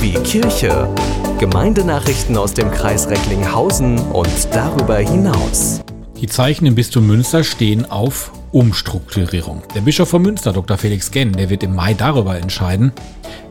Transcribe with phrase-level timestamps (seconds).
[0.00, 0.88] Wie Kirche.
[1.38, 5.82] Gemeindenachrichten aus dem Kreis Recklinghausen und darüber hinaus.
[6.18, 9.62] Die Zeichen im Bistum Münster stehen auf Umstrukturierung.
[9.74, 10.78] Der Bischof von Münster, Dr.
[10.78, 12.92] Felix Genn, der wird im Mai darüber entscheiden,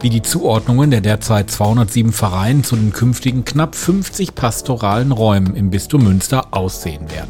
[0.01, 5.69] wie die Zuordnungen der derzeit 207 Vereine zu den künftigen knapp 50 pastoralen Räumen im
[5.69, 7.29] Bistum Münster aussehen werden.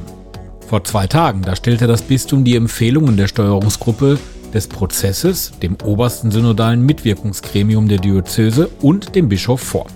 [0.67, 4.19] Vor zwei Tagen, da stellte das Bistum die Empfehlungen der Steuerungsgruppe
[4.53, 9.87] des Prozesses, dem obersten synodalen Mitwirkungsgremium der Diözese und dem Bischof vor.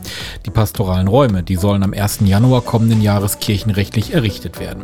[0.45, 2.19] Die pastoralen Räume, die sollen am 1.
[2.25, 4.83] Januar kommenden Jahres kirchenrechtlich errichtet werden.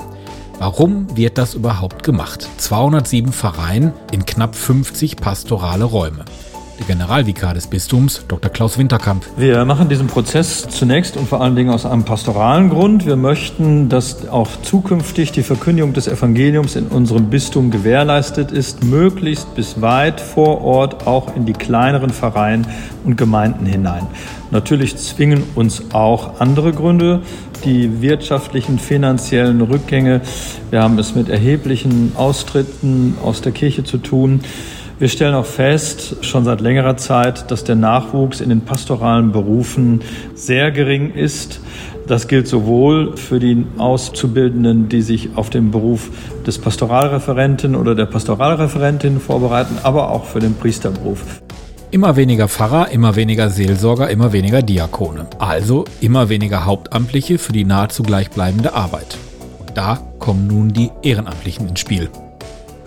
[0.60, 2.48] Warum wird das überhaupt gemacht?
[2.58, 6.26] 207 Vereine in knapp 50 pastorale Räume
[6.80, 8.50] der Generalvikar des Bistums, Dr.
[8.52, 9.26] Klaus Winterkamp.
[9.38, 13.06] Wir machen diesen Prozess zunächst und vor allen Dingen aus einem pastoralen Grund.
[13.06, 19.54] Wir möchten, dass auch zukünftig die Verkündigung des Evangeliums in unserem Bistum gewährleistet ist, möglichst
[19.56, 22.64] bis weit vor Ort auch in die kleineren Vereine
[23.04, 24.08] und Gemeinden hinein.
[24.52, 27.22] Natürlich zwingen uns auch andere Gründe,
[27.66, 30.22] die wirtschaftlichen, finanziellen Rückgänge.
[30.72, 34.42] Wir haben es mit erheblichen Austritten aus der Kirche zu tun.
[35.00, 40.02] Wir stellen auch fest, schon seit längerer Zeit, dass der Nachwuchs in den pastoralen Berufen
[40.36, 41.62] sehr gering ist.
[42.06, 46.10] Das gilt sowohl für die Auszubildenden, die sich auf den Beruf
[46.46, 51.42] des Pastoralreferenten oder der Pastoralreferentin vorbereiten, aber auch für den Priesterberuf.
[51.92, 55.28] Immer weniger Pfarrer, immer weniger Seelsorger, immer weniger Diakone.
[55.40, 59.18] Also immer weniger Hauptamtliche für die nahezu gleichbleibende Arbeit.
[59.60, 62.10] Und da kommen nun die Ehrenamtlichen ins Spiel.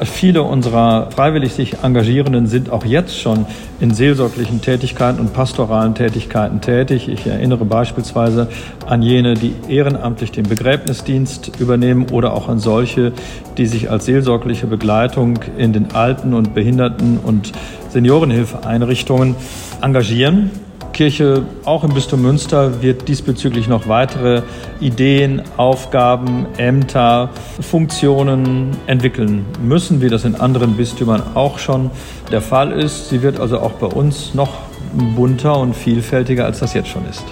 [0.05, 3.47] Viele unserer freiwillig sich Engagierenden sind auch jetzt schon
[3.81, 7.09] in seelsorglichen Tätigkeiten und pastoralen Tätigkeiten tätig.
[7.09, 8.49] Ich erinnere beispielsweise
[8.87, 13.13] an jene, die ehrenamtlich den Begräbnisdienst übernehmen oder auch an solche,
[13.59, 17.53] die sich als seelsorgliche Begleitung in den Alten- und Behinderten- und
[17.91, 19.37] Seniorenhilfeeinrichtungen
[19.83, 20.51] engagieren.
[21.03, 24.43] Kirche, auch im Bistum Münster, wird diesbezüglich noch weitere
[24.79, 31.91] Ideen, Aufgaben, Ämter, Funktionen entwickeln müssen, wie das in anderen Bistümern auch schon
[32.31, 33.09] der Fall ist.
[33.09, 34.51] Sie wird also auch bei uns noch
[35.17, 37.25] bunter und vielfältiger, als das jetzt schon ist.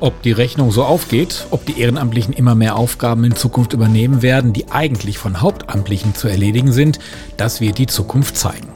[0.00, 4.54] Ob die Rechnung so aufgeht, ob die Ehrenamtlichen immer mehr Aufgaben in Zukunft übernehmen werden,
[4.54, 6.98] die eigentlich von Hauptamtlichen zu erledigen sind,
[7.36, 8.68] das wird die Zukunft zeigen.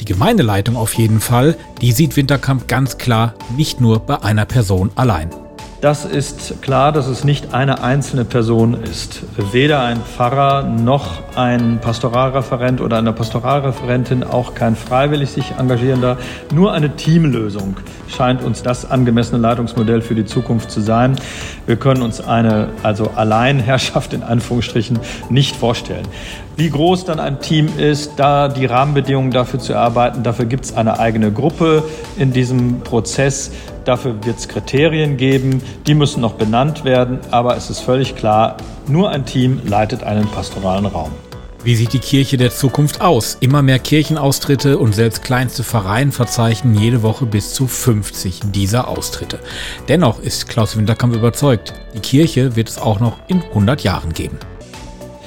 [0.00, 4.90] Die Gemeindeleitung auf jeden Fall, die sieht Winterkamp ganz klar nicht nur bei einer Person
[4.94, 5.30] allein.
[5.82, 9.24] Das ist klar, dass es nicht eine einzelne Person ist.
[9.50, 16.18] Weder ein Pfarrer noch ein Pastoralreferent oder eine Pastoralreferentin, auch kein freiwillig sich engagierender.
[16.54, 17.76] Nur eine Teamlösung
[18.06, 21.16] scheint uns das angemessene Leitungsmodell für die Zukunft zu sein.
[21.66, 26.06] Wir können uns eine also Alleinherrschaft in Anführungsstrichen nicht vorstellen.
[26.56, 30.76] Wie groß dann ein Team ist, da die Rahmenbedingungen dafür zu erarbeiten, dafür gibt es
[30.76, 31.82] eine eigene Gruppe
[32.18, 33.50] in diesem Prozess.
[33.84, 38.58] Dafür wird es Kriterien geben, die müssen noch benannt werden, aber es ist völlig klar,
[38.86, 41.10] nur ein Team leitet einen pastoralen Raum.
[41.64, 43.36] Wie sieht die Kirche der Zukunft aus?
[43.40, 49.38] Immer mehr Kirchenaustritte und selbst kleinste Vereine verzeichnen jede Woche bis zu 50 dieser Austritte.
[49.88, 54.38] Dennoch ist Klaus Winterkamp überzeugt, die Kirche wird es auch noch in 100 Jahren geben.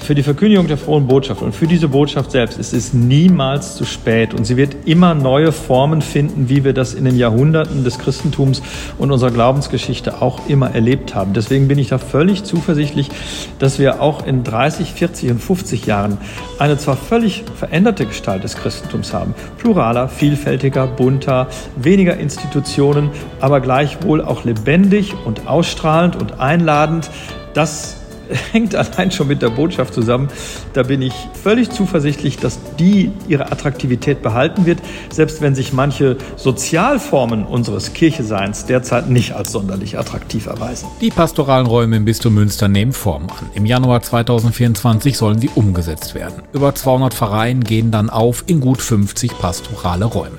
[0.06, 3.86] Für die Verkündigung der frohen Botschaft und für diese Botschaft selbst ist es niemals zu
[3.86, 7.98] spät und sie wird immer neue Formen finden, wie wir das in den Jahrhunderten des
[7.98, 8.62] Christentums
[9.00, 11.34] und unserer Glaubensgeschichte auch immer erlebt haben.
[11.34, 13.10] Deswegen bin ich da völlig zuversichtlich,
[13.58, 16.20] dass wir auch in 30, 40 und 50 Jahren
[16.60, 24.22] eine zwar völlig veränderte Gestalt des Christentums haben, pluraler, vielfältiger, bunter, weniger Institutionen, aber gleichwohl
[24.22, 27.10] auch lebendig und ausstrahlend und einladend.
[27.56, 28.05] Das
[28.52, 30.30] hängt allein schon mit der Botschaft zusammen.
[30.74, 36.18] Da bin ich völlig zuversichtlich, dass die ihre Attraktivität behalten wird, selbst wenn sich manche
[36.36, 40.88] Sozialformen unseres Kircheseins derzeit nicht als sonderlich attraktiv erweisen.
[41.02, 43.50] Die pastoralen Räume im Bistum Münster nehmen Form an.
[43.54, 46.44] Im Januar 2024 sollen sie umgesetzt werden.
[46.54, 50.38] Über 200 Vereine gehen dann auf in gut 50 pastorale Räume.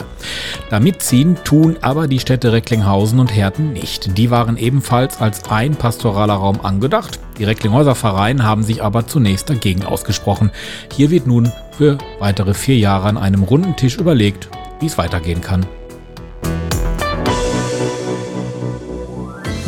[0.70, 4.16] Damit ziehen tun aber die Städte Recklinghausen und Herten nicht.
[4.16, 7.20] Die waren ebenfalls als ein pastoraler Raum angedacht.
[7.38, 10.50] Die Recklinghäuser Vereine haben sich aber zunächst dagegen ausgesprochen.
[10.92, 14.48] Hier wird nun für weitere vier Jahre an einem runden Tisch überlegt,
[14.80, 15.66] wie es weitergehen kann.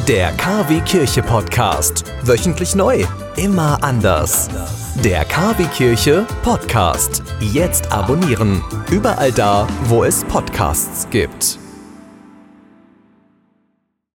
[0.08, 2.04] Der KW Kirche Podcast.
[2.22, 3.04] Wöchentlich neu.
[3.38, 4.48] Immer anders.
[5.04, 7.22] Der KW Kirche Podcast.
[7.38, 8.64] Jetzt abonnieren.
[8.90, 11.60] Überall da, wo es Podcasts gibt.